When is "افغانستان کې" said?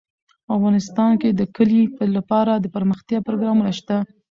0.55-1.29